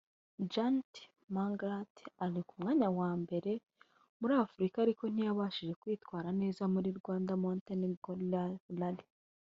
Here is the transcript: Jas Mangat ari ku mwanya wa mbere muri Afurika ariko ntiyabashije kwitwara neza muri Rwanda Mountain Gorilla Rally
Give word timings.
Jas 0.51 0.87
Mangat 1.35 1.91
ari 2.25 2.41
ku 2.47 2.53
mwanya 2.61 2.87
wa 2.99 3.11
mbere 3.21 3.51
muri 4.19 4.33
Afurika 4.45 4.75
ariko 4.81 5.03
ntiyabashije 5.09 5.73
kwitwara 5.81 6.29
neza 6.41 6.63
muri 6.73 6.89
Rwanda 6.99 7.31
Mountain 7.43 7.81
Gorilla 8.03 8.43
Rally 8.79 9.05